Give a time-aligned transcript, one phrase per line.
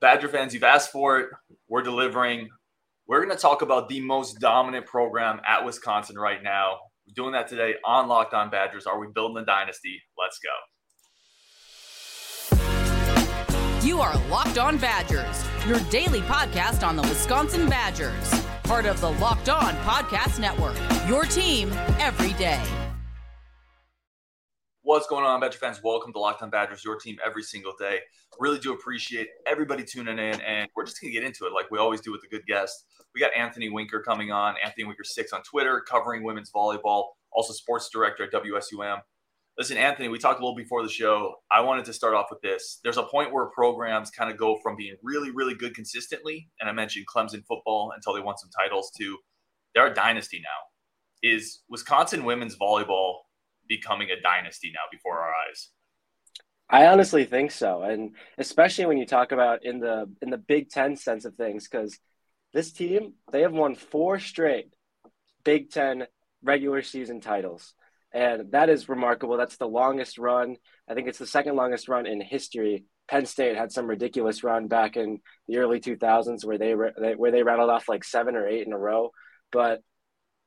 [0.00, 1.28] Badger fans, you've asked for it.
[1.68, 2.48] We're delivering.
[3.08, 6.78] We're going to talk about the most dominant program at Wisconsin right now.
[7.06, 8.86] We're doing that today on Locked On Badgers.
[8.86, 10.02] Are we building a dynasty?
[10.18, 10.50] Let's go.
[13.86, 19.12] You are Locked On Badgers, your daily podcast on the Wisconsin Badgers, part of the
[19.12, 20.76] Locked On Podcast Network.
[21.08, 21.70] Your team
[22.00, 22.60] every day.
[24.86, 25.80] What's going on, Badger fans?
[25.82, 27.98] Welcome to Locked On Badgers, your team every single day.
[28.38, 31.68] Really do appreciate everybody tuning in, and we're just going to get into it like
[31.72, 32.84] we always do with a good guest.
[33.12, 37.90] We got Anthony Winker coming on, Anthony Winker6 on Twitter, covering women's volleyball, also sports
[37.92, 39.00] director at WSUM.
[39.58, 41.34] Listen, Anthony, we talked a little before the show.
[41.50, 42.78] I wanted to start off with this.
[42.84, 46.70] There's a point where programs kind of go from being really, really good consistently, and
[46.70, 49.18] I mentioned Clemson football until they won some titles, to
[49.74, 51.28] they're a dynasty now.
[51.28, 53.15] Is Wisconsin women's volleyball
[53.68, 55.70] becoming a dynasty now before our eyes.
[56.68, 60.68] I honestly think so, and especially when you talk about in the in the Big
[60.68, 61.98] Ten sense of things, because
[62.52, 64.72] this team they have won four straight
[65.44, 66.06] Big Ten
[66.42, 67.74] regular season titles,
[68.12, 69.36] and that is remarkable.
[69.36, 70.56] That's the longest run.
[70.88, 72.84] I think it's the second longest run in history.
[73.08, 77.30] Penn State had some ridiculous run back in the early 2000s where they, were where
[77.30, 79.12] they rattled off like seven or eight in a row,
[79.52, 79.82] but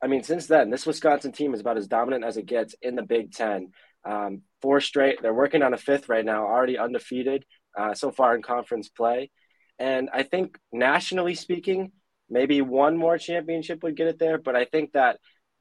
[0.01, 2.95] I mean, since then, this Wisconsin team is about as dominant as it gets in
[2.95, 3.71] the Big Ten.
[4.05, 5.21] Um, four straight.
[5.21, 7.43] They're working on a fifth right now, already undefeated
[7.77, 9.29] uh, so far in conference play.
[9.77, 11.91] And I think nationally speaking,
[12.29, 14.37] maybe one more championship would get it there.
[14.37, 15.19] But I think that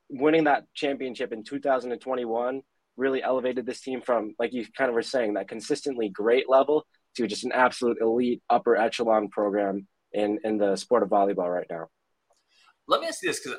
[0.08, 2.62] winning that championship in 2021
[2.96, 6.86] really elevated this team from, like you kind of were saying, that consistently great level
[7.16, 11.66] to just an absolute elite upper echelon program in, in the sport of volleyball right
[11.70, 11.86] now.
[12.88, 13.58] Let me ask you this because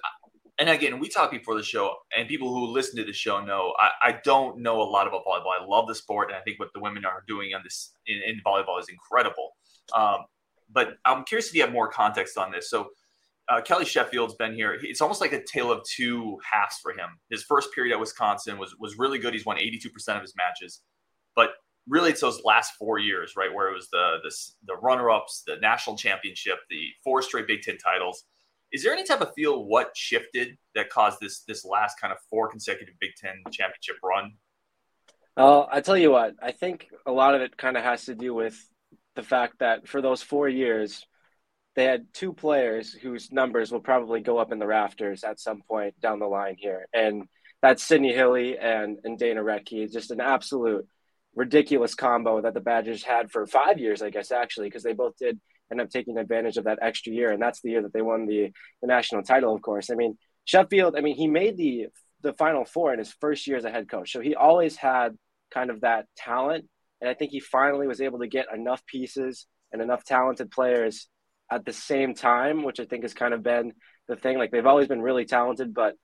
[0.59, 3.73] and again, we talked before the show, and people who listen to the show know
[3.79, 5.57] I, I, don't know a lot about volleyball.
[5.57, 8.21] I love the sport, and I think what the women are doing on this in,
[8.27, 9.51] in volleyball is incredible.
[9.95, 10.25] Um,
[10.69, 12.69] but I'm curious if you have more context on this.
[12.69, 12.89] So,
[13.47, 14.77] uh, Kelly Sheffield's been here.
[14.83, 17.09] It's almost like a tale of two halves for him.
[17.29, 19.33] His first period at Wisconsin was was really good.
[19.33, 20.81] He's won 82% of his matches,
[21.35, 21.51] but
[21.87, 24.35] really it's those last four years, right, where it was the the,
[24.67, 28.25] the runner ups, the national championship, the four straight Big Ten titles
[28.71, 32.19] is there any type of feel what shifted that caused this this last kind of
[32.29, 34.33] four consecutive Big Ten championship run?
[35.35, 38.15] Well, I tell you what, I think a lot of it kind of has to
[38.15, 38.57] do with
[39.15, 41.05] the fact that for those four years,
[41.75, 45.61] they had two players whose numbers will probably go up in the rafters at some
[45.67, 47.23] point down the line here, and
[47.61, 49.91] that's Sydney Hilley and and Dana Rettke.
[49.91, 50.85] Just an absolute
[51.35, 55.15] ridiculous combo that the Badgers had for five years, I guess, actually, because they both
[55.17, 55.39] did
[55.71, 57.31] end up taking advantage of that extra year.
[57.31, 59.89] And that's the year that they won the, the national title, of course.
[59.89, 61.87] I mean, Sheffield, I mean, he made the
[62.21, 64.11] the final four in his first year as a head coach.
[64.11, 65.17] So he always had
[65.51, 66.65] kind of that talent.
[66.99, 71.07] And I think he finally was able to get enough pieces and enough talented players
[71.49, 73.73] at the same time, which I think has kind of been
[74.07, 74.37] the thing.
[74.37, 75.95] Like they've always been really talented, but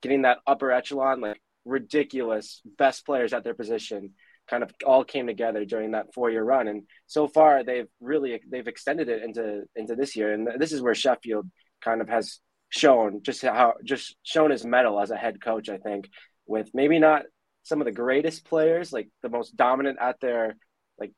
[0.00, 4.12] getting that upper echelon, like ridiculous best players at their position
[4.48, 6.68] kind of all came together during that four year run.
[6.68, 10.32] And so far they've really they've extended it into into this year.
[10.32, 11.50] And this is where Sheffield
[11.80, 15.78] kind of has shown just how just shown his mettle as a head coach, I
[15.78, 16.08] think,
[16.46, 17.22] with maybe not
[17.62, 20.56] some of the greatest players, like the most dominant at their
[20.98, 21.12] like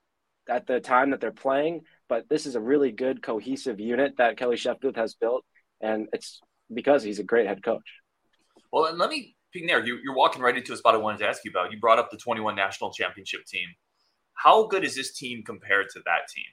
[0.48, 4.36] at the time that they're playing, but this is a really good cohesive unit that
[4.36, 5.44] Kelly Sheffield has built.
[5.80, 6.40] And it's
[6.72, 8.00] because he's a great head coach.
[8.72, 11.26] Well, and let me there, you, are walking right into a spot I wanted to
[11.26, 11.72] ask you about.
[11.72, 13.68] You brought up the 21 national championship team.
[14.34, 16.44] How good is this team compared to that team?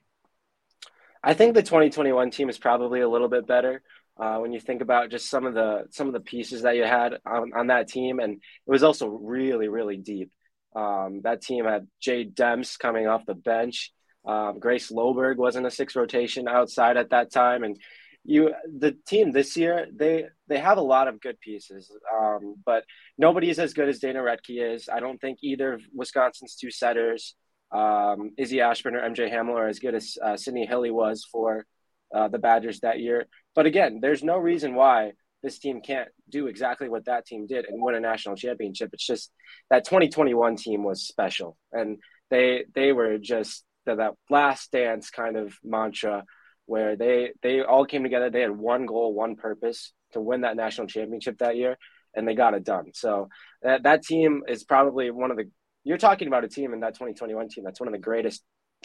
[1.22, 3.81] I think the 2021 team is probably a little bit better
[4.18, 6.84] uh, when you think about just some of the some of the pieces that you
[6.84, 10.31] had on, on that team, and it was also really really deep.
[10.75, 13.92] Um, that team had Jade Demps coming off the bench.
[14.25, 17.78] Um, Grace Loberg wasn't a six rotation outside at that time, and
[18.26, 22.84] you the team this year they they have a lot of good pieces, um, but
[23.18, 24.90] nobody's as good as Dana Rettke is.
[24.92, 27.36] I don't think either of Wisconsin's two setters,
[27.72, 31.66] um, Izzy Ashburn or MJ Hammill, are as good as uh, Sydney Hilley was for
[32.14, 33.28] uh, the Badgers that year.
[33.56, 37.66] But again, there's no reason why this team can't do exactly what that team did
[37.66, 38.92] and win a national championship.
[38.94, 39.31] It's just
[39.69, 41.98] that 2021 team was special, and
[42.30, 46.24] they they were just that last dance kind of mantra
[46.65, 48.30] where they they all came together.
[48.30, 51.77] They had one goal, one purpose to win that national championship that year,
[52.13, 52.92] and they got it done.
[52.94, 53.30] So
[53.62, 55.50] that that team is probably one of the.
[55.83, 58.42] You're talking about a team in that 2021 team that's one of the greatest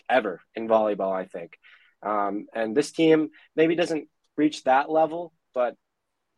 [0.08, 1.56] ever in volleyball, I think.
[2.02, 5.74] Um, and this team maybe doesn't reach that level, but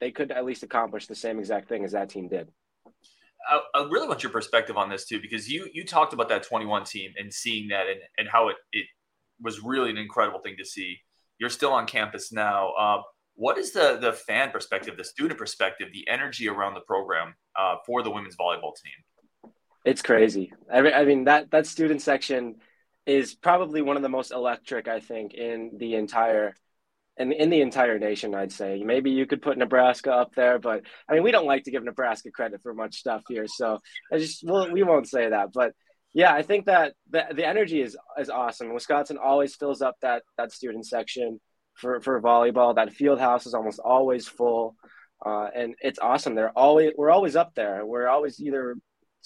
[0.01, 2.49] they could at least accomplish the same exact thing as that team did.
[3.49, 6.43] I, I, really want your perspective on this too, because you you talked about that
[6.43, 8.87] 21 team and seeing that and, and how it, it
[9.41, 10.99] was really an incredible thing to see.
[11.41, 12.73] You're still on campus now.
[12.79, 13.03] Uh,
[13.35, 17.77] what is the the fan perspective, the student perspective, the energy around the program uh,
[17.87, 19.53] for the women's volleyball team?
[19.85, 20.53] It's crazy.
[20.71, 22.57] I mean, I mean that that student section
[23.07, 26.55] is probably one of the most electric I think in the entire
[27.17, 28.35] in in the entire nation.
[28.35, 31.65] I'd say maybe you could put Nebraska up there, but I mean we don't like
[31.65, 33.79] to give Nebraska credit for much stuff here, so
[34.13, 35.53] I just we'll, we won't say that.
[35.55, 35.73] But
[36.13, 38.75] yeah, I think that the, the energy is is awesome.
[38.75, 41.41] Wisconsin always fills up that that student section
[41.75, 42.75] for, for volleyball.
[42.75, 44.77] That field house is almost always full.
[45.25, 46.35] Uh, and it's awesome.
[46.35, 47.85] They're always we're always up there.
[47.85, 48.77] We're always either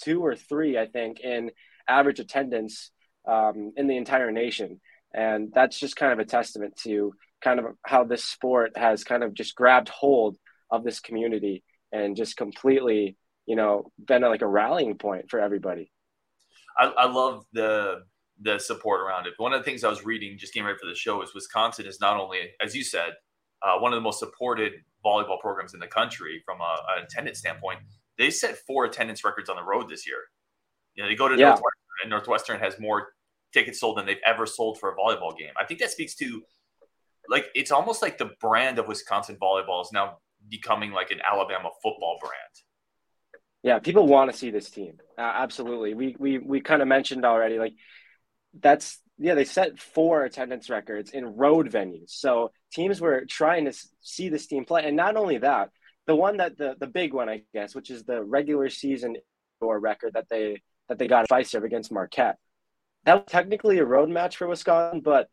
[0.01, 1.51] two or three, I think, in
[1.87, 2.91] average attendance
[3.27, 4.81] um, in the entire nation,
[5.13, 9.23] and that's just kind of a testament to kind of how this sport has kind
[9.23, 10.37] of just grabbed hold
[10.69, 13.15] of this community and just completely,
[13.45, 15.91] you know, been like a rallying point for everybody.
[16.77, 18.03] I, I love the
[18.41, 19.33] the support around it.
[19.37, 21.85] One of the things I was reading just getting ready for the show is Wisconsin
[21.85, 23.13] is not only, as you said,
[23.61, 24.73] uh, one of the most supported
[25.05, 27.79] volleyball programs in the country from a, an attendance standpoint.
[28.17, 30.17] They set four attendance records on the road this year.
[30.95, 31.49] You know, they go to yeah.
[31.49, 33.09] Northwestern, and Northwestern has more
[33.53, 35.51] tickets sold than they've ever sold for a volleyball game.
[35.59, 36.41] I think that speaks to,
[37.29, 40.17] like, it's almost like the brand of Wisconsin volleyball is now
[40.49, 42.33] becoming like an Alabama football brand.
[43.65, 44.99] Yeah, people want to see this team.
[45.17, 45.95] Uh, absolutely.
[45.95, 47.73] We we we kind of mentioned already, like
[48.61, 52.11] that's yeah, they set four attendance records in road venues.
[52.11, 55.71] So teams were trying to see this team play, and not only that,
[56.05, 59.15] the one that the the big one, I guess, which is the regular season
[59.59, 62.37] or record that they that they got Fiserv against Marquette.
[63.05, 65.27] That was technically a road match for Wisconsin, but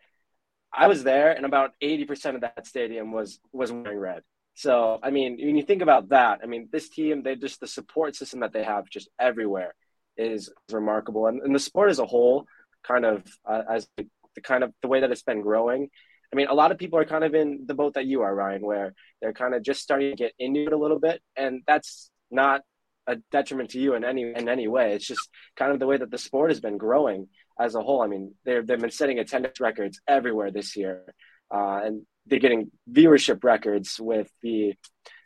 [0.72, 4.22] I was there, and about eighty percent of that stadium was was wearing red.
[4.54, 7.66] So I mean, when you think about that, I mean, this team, they just the
[7.66, 9.74] support system that they have just everywhere
[10.16, 12.46] is remarkable, and, and the sport as a whole
[12.82, 15.88] kind of uh, as the, the kind of the way that it's been growing.
[16.32, 18.34] I mean, a lot of people are kind of in the boat that you are,
[18.34, 21.62] Ryan, where they're kind of just starting to get into it a little bit, and
[21.66, 22.62] that's not
[23.06, 24.94] a detriment to you in any in any way.
[24.94, 27.28] It's just kind of the way that the sport has been growing
[27.58, 28.02] as a whole.
[28.02, 31.14] I mean, they've they've been setting attendance records everywhere this year,
[31.54, 34.74] uh, and they're getting viewership records with the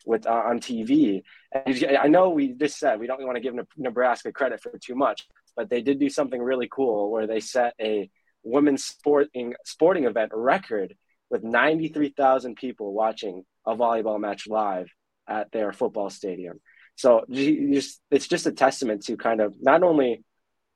[0.07, 1.23] with uh, on TV.
[1.53, 4.95] And I know we just said we don't want to give Nebraska credit for too
[4.95, 5.27] much,
[5.57, 8.09] but they did do something really cool where they set a
[8.43, 10.95] women's sporting sporting event record
[11.29, 14.87] with 93,000 people watching a volleyball match live
[15.29, 16.61] at their football stadium.
[16.95, 20.23] So it's just a testament to kind of not only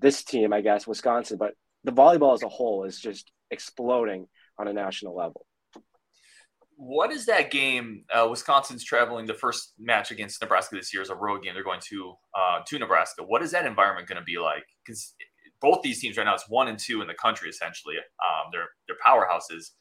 [0.00, 4.26] this team, I guess, Wisconsin, but the volleyball as a whole is just exploding
[4.58, 5.46] on a national level
[6.80, 8.04] what is that game?
[8.10, 11.52] Uh, Wisconsin's traveling the first match against Nebraska this year is a road game.
[11.52, 13.22] They're going to uh, to Nebraska.
[13.22, 14.64] What is that environment going to be like?
[14.84, 15.14] Because
[15.60, 17.96] both these teams right now, it's one and two in the country essentially.
[17.96, 19.72] Um, they're they're powerhouses.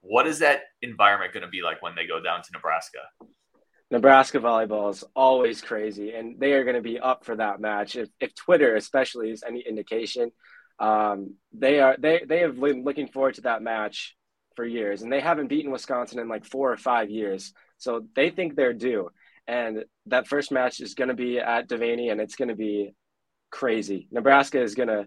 [0.00, 2.98] What is that environment going to be like when they go down to Nebraska?
[3.92, 7.94] Nebraska volleyball is always crazy, and they are going to be up for that match.
[7.94, 10.32] If, if Twitter, especially, is any indication,
[10.80, 14.16] um, they are they they have been looking forward to that match
[14.60, 17.54] for years, and they haven't beaten Wisconsin in like four or five years.
[17.78, 19.08] So they think they're due.
[19.46, 22.92] And that first match is going to be at Devaney, and it's going to be
[23.50, 24.06] crazy.
[24.12, 25.06] Nebraska is going to,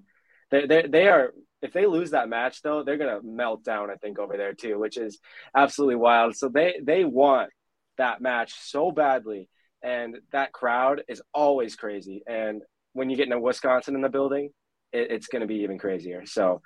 [0.50, 3.96] they, they, are, if they lose that match, though, they're going to melt down, I
[3.96, 5.20] think, over there too, which is
[5.56, 6.36] absolutely wild.
[6.36, 7.52] So they, they want
[8.00, 9.50] that match so badly.
[9.84, 12.24] And that crowd is always crazy.
[12.26, 12.64] And
[12.94, 14.50] when you get into Wisconsin in the building,
[14.92, 16.26] it, it's going to be even crazier.
[16.26, 16.64] So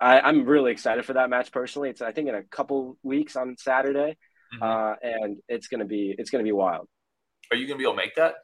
[0.00, 1.90] I, am really excited for that match personally.
[1.90, 4.16] It's I think in a couple weeks on Saturday,
[4.54, 4.62] mm-hmm.
[4.62, 6.88] uh, and it's gonna be it's gonna be wild.
[7.50, 8.34] Are you gonna be able to make that?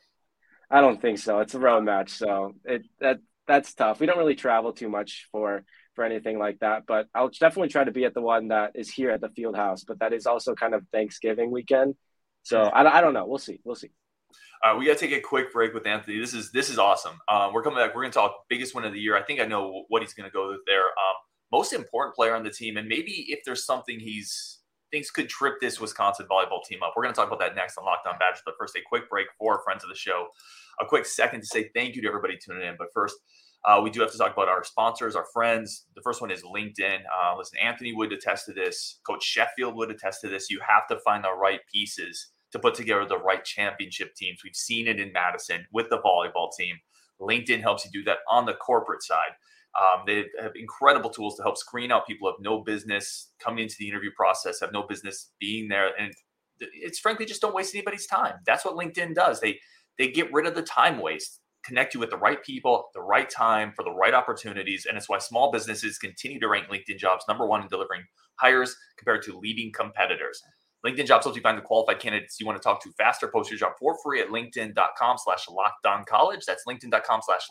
[0.70, 1.40] I don't think so.
[1.40, 4.00] It's a road match, so it that that's tough.
[4.00, 7.84] We don't really travel too much for for anything like that, but I'll definitely try
[7.84, 9.84] to be at the one that is here at the field house.
[9.84, 11.96] But that is also kind of Thanksgiving weekend,
[12.42, 12.76] so mm-hmm.
[12.76, 13.26] I, I don't know.
[13.26, 13.60] We'll see.
[13.64, 13.90] We'll see.
[14.64, 16.18] Uh, we got to take a quick break with Anthony.
[16.18, 17.18] This is this is awesome.
[17.28, 17.94] Uh, we're coming back.
[17.94, 19.16] We're going to talk biggest win of the year.
[19.16, 20.84] I think I know what he's going to go there.
[20.84, 21.16] Um,
[21.52, 24.58] most important player on the team, and maybe if there's something he's
[24.92, 26.92] thinks could trip this Wisconsin volleyball team up.
[26.94, 28.42] We're going to talk about that next on Locked On Badgers.
[28.44, 30.28] But first, a quick break for friends of the show.
[30.80, 32.76] A quick second to say thank you to everybody tuning in.
[32.78, 33.16] But first,
[33.64, 35.86] uh, we do have to talk about our sponsors, our friends.
[35.96, 36.98] The first one is LinkedIn.
[36.98, 39.00] Uh, listen, Anthony would attest to this.
[39.06, 40.50] Coach Sheffield would attest to this.
[40.50, 44.40] You have to find the right pieces to put together the right championship teams.
[44.44, 46.76] We've seen it in Madison with the volleyball team.
[47.20, 49.30] LinkedIn helps you do that on the corporate side.
[49.80, 53.64] Um, they have incredible tools to help screen out people who have no business coming
[53.64, 56.12] into the interview process, have no business being there, and
[56.60, 58.34] it's frankly just don't waste anybody's time.
[58.46, 59.40] That's what LinkedIn does.
[59.40, 59.58] They
[59.98, 61.40] they get rid of the time waste.
[61.64, 64.86] connect you with the right people, the right time for the right opportunities.
[64.86, 68.02] And it's why small businesses continue to rank LinkedIn jobs number one in delivering
[68.36, 70.42] hires compared to leading competitors.
[70.84, 73.28] LinkedIn jobs helps you find the qualified candidates you want to talk to faster.
[73.28, 75.46] Post your job for free at linkedin.com slash
[76.08, 76.44] college.
[76.44, 77.46] That's linkedin.com slash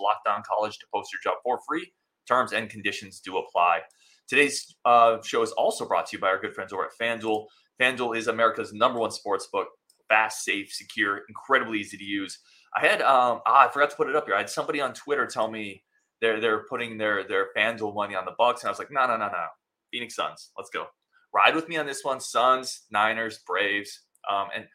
[0.46, 1.94] college to post your job for free.
[2.28, 3.82] Terms and conditions do apply.
[4.28, 7.48] Today's uh, show is also brought to you by our good friends over at FanDuel.
[7.82, 9.68] FanDuel is America's number one sports book.
[10.08, 12.40] Fast, safe, secure, incredibly easy to use.
[12.76, 14.36] I had um ah, I forgot to put it up here.
[14.36, 15.84] I had somebody on Twitter tell me
[16.22, 19.06] they're they're putting their their FanDuel money on the Bucks, and I was like, no,
[19.08, 19.46] no, no, no.
[19.92, 20.86] Phoenix Suns, let's go.
[21.34, 22.20] Ride with me on this one.
[22.20, 24.06] Suns, Niners, Braves.
[24.30, 24.66] Um, and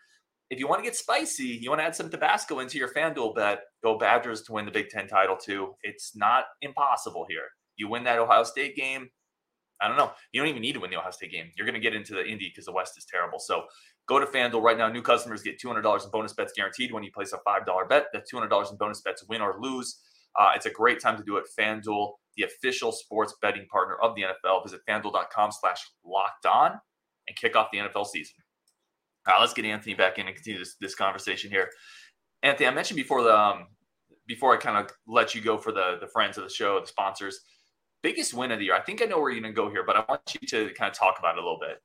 [0.50, 3.34] if you want to get spicy, you want to add some Tabasco into your FanDuel
[3.34, 5.74] bet, go Badgers to win the Big Ten title too.
[5.82, 7.48] It's not impossible here.
[7.76, 9.08] You win that Ohio State game.
[9.80, 10.12] I don't know.
[10.32, 11.50] You don't even need to win the Ohio State game.
[11.56, 13.38] You're going to get into the Indy because the West is terrible.
[13.38, 13.64] So
[14.06, 14.88] Go to FanDuel right now.
[14.88, 18.06] New customers get $200 in bonus bets guaranteed when you place a $5 bet.
[18.12, 20.00] That's $200 in bonus bets, win or lose.
[20.38, 21.44] Uh, it's a great time to do it.
[21.58, 24.62] FanDuel, the official sports betting partner of the NFL.
[24.64, 26.72] Visit fanduel.com slash locked on
[27.26, 28.34] and kick off the NFL season.
[29.26, 31.68] All right, let's get Anthony back in and continue this, this conversation here.
[32.42, 33.66] Anthony, I mentioned before the um,
[34.26, 36.86] before I kind of let you go for the the friends of the show, the
[36.86, 37.40] sponsors.
[38.02, 38.74] Biggest win of the year.
[38.74, 40.72] I think I know where you're going to go here, but I want you to
[40.74, 41.82] kind of talk about it a little bit.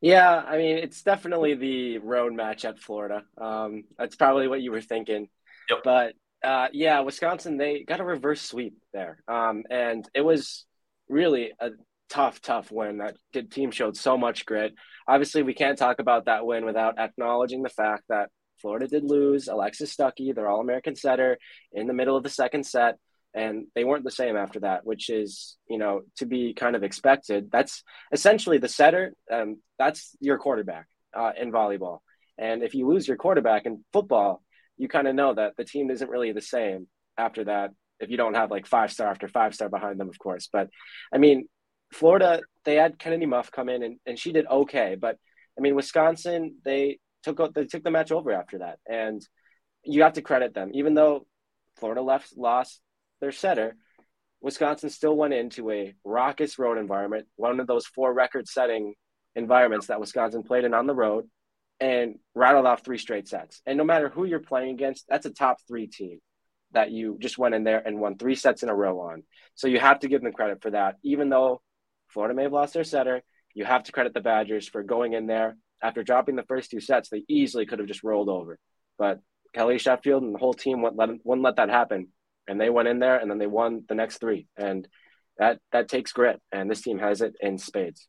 [0.00, 3.24] Yeah, I mean, it's definitely the road match at Florida.
[3.36, 5.28] Um, that's probably what you were thinking.
[5.68, 5.78] Yep.
[5.84, 9.22] But uh, yeah, Wisconsin, they got a reverse sweep there.
[9.26, 10.64] Um, and it was
[11.08, 11.70] really a
[12.08, 12.98] tough, tough win.
[12.98, 13.16] That
[13.50, 14.74] team showed so much grit.
[15.08, 19.48] Obviously, we can't talk about that win without acknowledging the fact that Florida did lose
[19.48, 21.38] Alexis Stuckey, their All American setter,
[21.72, 22.98] in the middle of the second set
[23.36, 26.82] and they weren't the same after that, which is you know to be kind of
[26.82, 27.50] expected.
[27.52, 29.12] That's essentially the setter.
[29.30, 31.98] Um, that's your quarterback uh, in volleyball,
[32.38, 34.42] and if you lose your quarterback in football,
[34.78, 37.70] you kind of know that the team isn't really the same after that.
[38.00, 40.48] If you don't have like five star after five star behind them, of course.
[40.50, 40.70] But
[41.12, 41.46] I mean,
[41.96, 44.96] Florida, they had Kennedy Muff come in and, and she did okay.
[45.00, 45.16] But
[45.56, 49.22] I mean, Wisconsin, they took they took the match over after that, and
[49.82, 51.26] you have to credit them, even though
[51.78, 52.82] Florida left lost
[53.20, 53.76] their setter,
[54.42, 58.94] Wisconsin still went into a raucous road environment, one of those four record setting
[59.34, 61.24] environments that Wisconsin played in on the road,
[61.80, 63.62] and rattled off three straight sets.
[63.64, 66.18] And no matter who you're playing against, that's a top three team
[66.72, 69.22] that you just went in there and won three sets in a row on.
[69.54, 70.96] So you have to give them credit for that.
[71.02, 71.62] Even though
[72.16, 73.22] Florida may have lost their setter,
[73.54, 75.56] you have to credit the Badgers for going in there.
[75.82, 78.58] After dropping the first two sets, they easily could have just rolled over.
[78.98, 79.20] But
[79.54, 82.08] Kelly Sheffield and the whole team wouldn't let, wouldn't let that happen
[82.48, 84.86] and they went in there and then they won the next three, and
[85.38, 88.08] that that takes grit, and this team has it in spades.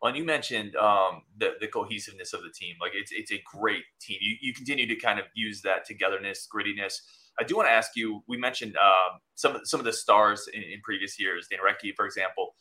[0.00, 2.74] Well, and you mentioned um, the, the cohesiveness of the team.
[2.80, 4.18] Like it's it's a great team.
[4.20, 6.94] You, you continue to kind of use that togetherness, grittiness.
[7.40, 8.22] I do want to ask you.
[8.26, 11.48] We mentioned um, some of some of the stars in, in previous years.
[11.50, 12.54] Dan Rettke, for example.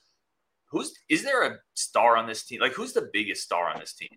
[0.72, 2.62] Who's is there a star on this team?
[2.62, 4.10] Like who's the biggest star on this team?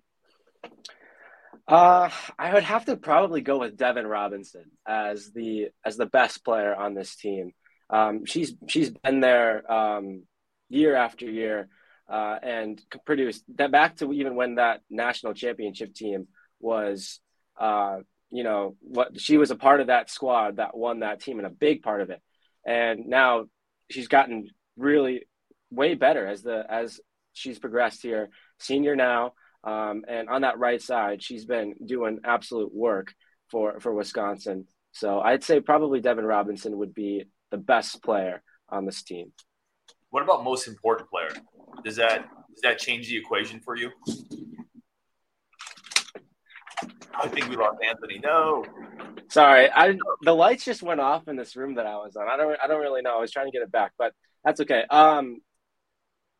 [1.67, 6.45] Uh, I would have to probably go with Devyn Robinson as the as the best
[6.45, 7.53] player on this team.
[7.91, 10.25] Um, she's she's been there um,
[10.69, 11.69] year after year
[12.09, 16.29] uh, and produced that back to even when that national championship team
[16.61, 17.21] was,
[17.59, 17.99] uh,
[18.31, 21.47] you know, what she was a part of that squad that won that team and
[21.47, 22.21] a big part of it.
[22.67, 23.47] And now
[23.91, 25.27] she's gotten really
[25.75, 27.01] way better as the as
[27.33, 28.31] she's progressed here.
[28.59, 29.33] Senior now,
[29.65, 33.15] um, and on that right side, she's been doing absolute work
[33.51, 34.67] for, for Wisconsin.
[34.93, 39.33] So I'd say probably Devyn Robinson would be the best player on this team.
[40.11, 41.31] What about most important player?
[41.85, 43.91] Does that does that change the equation for you?
[47.17, 48.21] I think we lost Anthony.
[48.23, 48.65] No.
[49.29, 52.29] Sorry, I the lights just went off in this room that I was on.
[52.29, 53.17] I don't I don't really know.
[53.17, 54.13] I was trying to get it back, but
[54.45, 54.85] that's okay.
[54.89, 55.39] Um,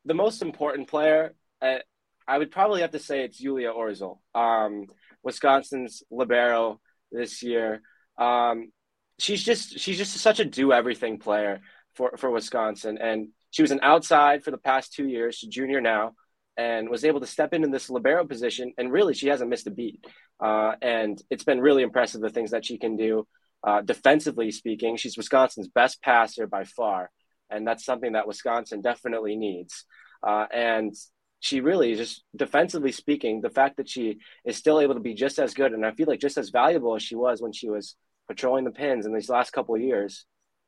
[0.05, 1.79] the most important player, uh,
[2.27, 4.87] I would probably have to say it's Julia Orzol, um,
[5.23, 6.81] Wisconsin's libero
[7.13, 7.83] this year.
[8.19, 8.73] Um,
[9.19, 11.61] she's just she's just such a do everything player
[11.95, 15.37] for for Wisconsin, and she was an outside for the past two years.
[15.37, 16.13] She's junior now,
[16.57, 19.71] and was able to step into this libero position, and really she hasn't missed a
[19.71, 20.05] beat.
[20.41, 23.27] Uh, and it's been really impressive the things that she can do.
[23.63, 27.11] Uh, defensively speaking, she's Wisconsin's best passer by far,
[27.51, 29.85] and that's something that Wisconsin definitely needs.
[30.27, 30.95] Uh, and
[31.41, 35.39] she really just defensively speaking, the fact that she is still able to be just
[35.39, 37.97] as good and I feel like just as valuable as she was when she was
[38.29, 40.25] patrolling the pins in these last couple of years,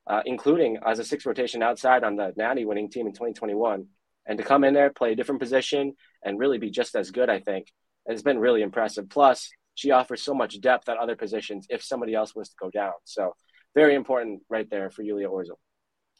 [0.06, 3.86] uh, including as a six rotation outside on the Natty winning team in 2021,
[4.26, 7.30] and to come in there, play a different position, and really be just as good,
[7.30, 7.68] I think,
[8.08, 9.08] has been really impressive.
[9.08, 12.70] Plus, she offers so much depth at other positions if somebody else was to go
[12.70, 12.92] down.
[13.04, 13.34] So
[13.74, 15.58] very important right there for Yulia Orzol.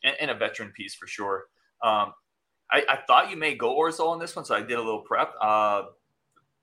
[0.05, 1.45] And, and a veteran piece for sure.
[1.83, 2.13] Um,
[2.71, 5.03] I, I, thought you may go Orzol on this one, so I did a little
[5.03, 5.33] prep.
[5.41, 5.83] Uh,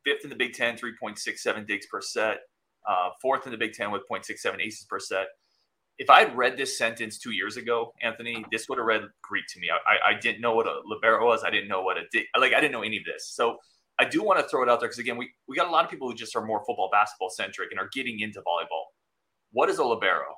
[0.04, 2.40] fifth in the Big Ten, 3.67 digs per set.
[2.88, 5.28] Uh, fourth in the Big Ten with 0.67 aces per set.
[6.00, 9.46] If I had read this sentence two years ago, Anthony, this would have read Greek
[9.54, 9.70] to me.
[9.70, 11.44] I, I didn't know what a libero was.
[11.44, 13.32] I didn't know what a dig, like I didn't know any of this.
[13.34, 13.58] So
[14.00, 15.86] I do want to throw it out there because again, we, we got a lot
[15.86, 18.86] of people who just are more football, basketball centric and are getting into volleyball.
[19.52, 20.34] What is a libero?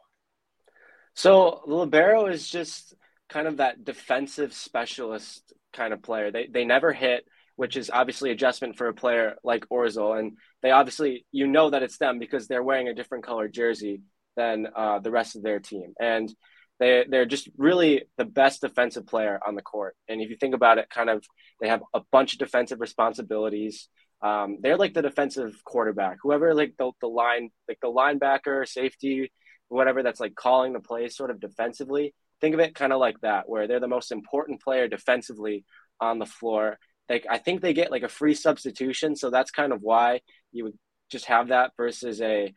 [1.15, 2.93] So libero is just
[3.29, 6.31] kind of that defensive specialist kind of player.
[6.31, 10.71] They they never hit, which is obviously adjustment for a player like Orzol, and they
[10.71, 14.01] obviously you know that it's them because they're wearing a different color jersey
[14.35, 16.33] than uh, the rest of their team, and
[16.79, 19.95] they they're just really the best defensive player on the court.
[20.09, 21.23] And if you think about it, kind of
[21.61, 23.87] they have a bunch of defensive responsibilities.
[24.21, 29.31] Um, they're like the defensive quarterback, whoever like the, the line, like the linebacker, safety,
[29.69, 32.13] whatever that's like calling the play sort of defensively.
[32.41, 35.65] Think of it kind of like that, where they're the most important player defensively
[35.99, 36.77] on the floor.
[37.09, 40.65] Like I think they get like a free substitution, so that's kind of why you
[40.65, 40.77] would
[41.09, 42.53] just have that versus a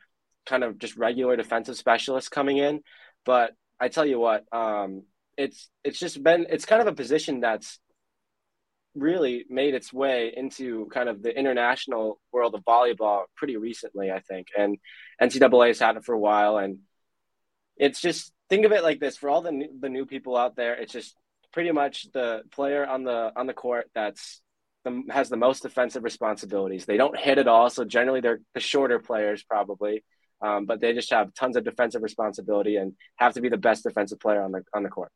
[0.46, 2.80] kind of just regular defensive specialist coming in.
[3.24, 5.02] But I tell you what, um,
[5.36, 7.78] it's it's just been it's kind of a position that's
[8.94, 14.20] really made its way into kind of the international world of volleyball pretty recently, I
[14.20, 14.48] think.
[14.56, 14.78] And
[15.20, 16.78] NCAA has had it for a while, and
[17.78, 20.56] it's just think of it like this for all the new, the new people out
[20.56, 20.74] there.
[20.74, 21.16] It's just
[21.52, 24.40] pretty much the player on the on the court that's
[24.84, 26.84] the, has the most defensive responsibilities.
[26.84, 30.04] They don't hit at all, so generally they're the shorter players probably,
[30.42, 33.84] um, but they just have tons of defensive responsibility and have to be the best
[33.84, 35.10] defensive player on the on the court.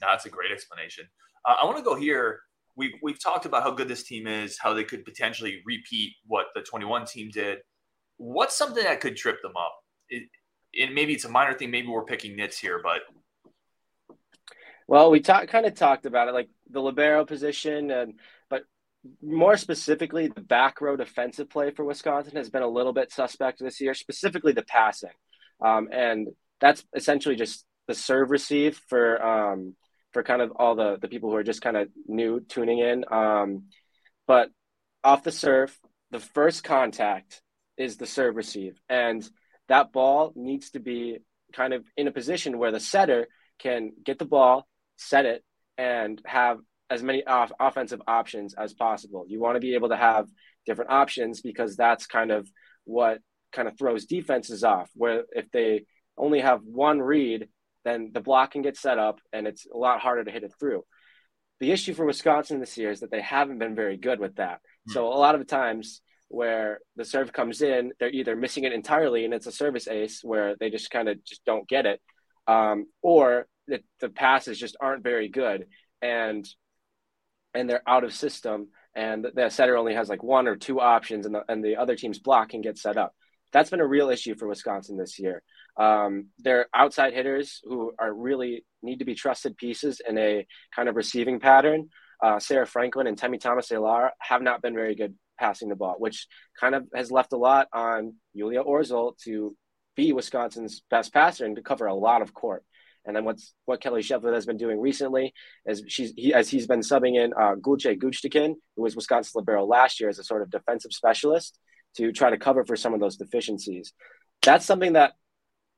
[0.00, 1.06] that's a great explanation.
[1.44, 2.40] Uh, I want to go here.
[2.76, 6.46] We've we've talked about how good this team is, how they could potentially repeat what
[6.54, 7.58] the 21 team did.
[8.18, 9.74] What's something that could trip them up?
[10.08, 10.28] It,
[10.80, 11.70] and maybe it's a minor thing.
[11.70, 13.00] Maybe we're picking nits here, but
[14.88, 18.14] well, we talked kind of talked about it, like the libero position, and
[18.48, 18.62] but
[19.22, 23.58] more specifically, the back row defensive play for Wisconsin has been a little bit suspect
[23.58, 25.10] this year, specifically the passing,
[25.60, 26.28] um, and
[26.60, 29.74] that's essentially just the serve receive for um,
[30.12, 33.04] for kind of all the the people who are just kind of new tuning in.
[33.10, 33.64] Um,
[34.26, 34.50] but
[35.02, 35.76] off the serve,
[36.10, 37.42] the first contact
[37.76, 39.28] is the serve receive, and
[39.68, 41.18] that ball needs to be
[41.52, 45.44] kind of in a position where the setter can get the ball, set it,
[45.78, 46.58] and have
[46.90, 49.24] as many off- offensive options as possible.
[49.28, 50.26] You want to be able to have
[50.66, 52.48] different options because that's kind of
[52.84, 53.20] what
[53.52, 54.90] kind of throws defenses off.
[54.94, 55.84] Where if they
[56.16, 57.48] only have one read,
[57.84, 60.52] then the block can get set up and it's a lot harder to hit it
[60.58, 60.84] through.
[61.60, 64.56] The issue for Wisconsin this year is that they haven't been very good with that.
[64.56, 64.92] Mm-hmm.
[64.92, 68.72] So a lot of the times where the serve comes in, they're either missing it
[68.72, 72.00] entirely and it's a service ace where they just kind of just don't get it,
[72.46, 75.66] um, or the, the passes just aren't very good
[76.02, 76.48] and
[77.54, 81.26] and they're out of system and the setter only has like one or two options
[81.26, 83.14] and the, and the other team's block can get set up.
[83.52, 85.42] That's been a real issue for Wisconsin this year.
[85.78, 90.88] Um, they're outside hitters who are really need to be trusted pieces in a kind
[90.88, 91.88] of receiving pattern.
[92.22, 95.96] Uh, Sarah Franklin and Temi Thomas Ailara have not been very good passing the ball,
[95.98, 96.26] which
[96.58, 99.56] kind of has left a lot on Julia Orzol to
[99.96, 102.64] be Wisconsin's best passer and to cover a lot of court.
[103.04, 105.32] And then what's what Kelly Sheffield has been doing recently
[105.64, 109.64] is she's he, as he's been subbing in uh, Gulce Guctekin, who was Wisconsin's libero
[109.64, 111.58] last year as a sort of defensive specialist
[111.96, 113.92] to try to cover for some of those deficiencies.
[114.42, 115.12] That's something that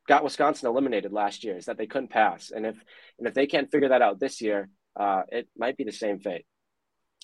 [0.08, 2.50] got Wisconsin eliminated last year is that they couldn't pass.
[2.50, 2.76] And if
[3.18, 6.18] and if they can't figure that out this year, uh, it might be the same
[6.18, 6.46] fate.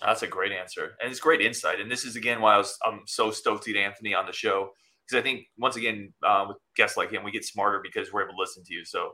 [0.00, 1.80] That's a great answer, and it's great insight.
[1.80, 4.33] And this is again why I was I'm so stoked to get Anthony on the
[4.33, 4.70] show
[5.07, 8.22] because I think once again uh, with guests like him, we get smarter because we're
[8.22, 8.85] able to listen to you.
[8.85, 9.12] So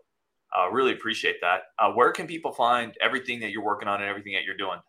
[0.57, 1.63] uh, really appreciate that.
[1.79, 4.81] Uh, where can people find everything that you're working on and everything that you're doing?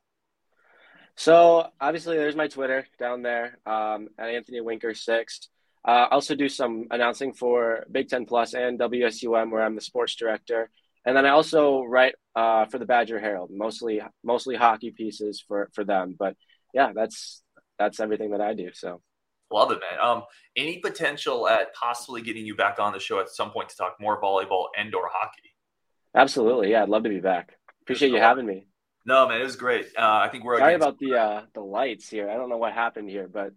[1.15, 5.49] So obviously, there's my Twitter down there um, at Anthony Winker six.
[5.85, 9.81] Uh, I also do some announcing for Big Ten Plus and WSUM, where I'm the
[9.81, 10.69] sports director.
[11.05, 15.69] And then I also write uh, for the Badger Herald, mostly mostly hockey pieces for
[15.73, 16.15] for them.
[16.17, 16.35] But
[16.73, 17.43] yeah, that's
[17.79, 18.69] that's everything that I do.
[18.73, 19.01] So
[19.51, 19.99] love it, man.
[20.01, 20.23] Um,
[20.55, 23.95] any potential at possibly getting you back on the show at some point to talk
[23.99, 25.55] more volleyball and or hockey?
[26.15, 27.57] Absolutely, yeah, I'd love to be back.
[27.81, 28.67] Appreciate you having me.
[29.05, 29.87] No, man, it was great.
[29.97, 32.29] Uh, I think we're sorry about the uh, the lights here.
[32.29, 33.53] I don't know what happened here, but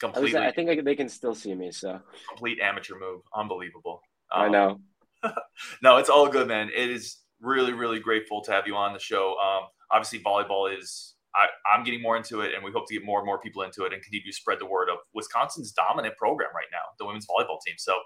[0.00, 0.38] completely.
[0.38, 1.70] I, I think they can still see me.
[1.72, 4.00] So complete amateur move, unbelievable.
[4.32, 4.80] Um, I know.
[5.82, 6.70] no, it's all good, man.
[6.74, 9.36] It is really, really grateful to have you on the show.
[9.42, 13.04] Um, obviously, volleyball is I, am getting more into it, and we hope to get
[13.04, 16.16] more and more people into it and continue to spread the word of Wisconsin's dominant
[16.16, 17.76] program right now, the women's volleyball team.
[17.78, 17.96] So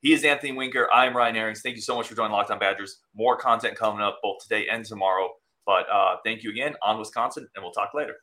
[0.00, 0.88] he is Anthony Winker.
[0.92, 1.60] I'm Ryan Aarons.
[1.62, 2.98] Thank you so much for joining Locked On Badgers.
[3.14, 5.30] More content coming up both today and tomorrow.
[5.66, 8.16] But uh, thank you again on Wisconsin, and we'll talk later.